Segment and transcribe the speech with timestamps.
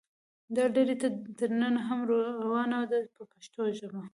[0.55, 0.95] دا لړۍ
[1.39, 1.99] تر ننه هم
[2.43, 4.01] روانه ده په پښتو ژبه.